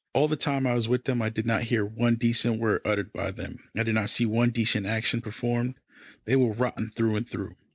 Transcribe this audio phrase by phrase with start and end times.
[0.15, 3.13] All the time I was with them I did not hear one decent word uttered
[3.13, 5.75] by them, I did not see one decent action performed.
[6.25, 7.55] They were rotten through and through.